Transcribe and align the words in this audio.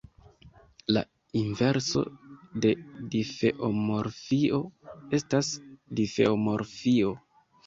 La 0.95 1.01
inverso 1.41 2.01
de 2.65 2.71
difeomorfio 3.17 4.63
estas 5.19 5.53
difeomorfio. 6.01 7.15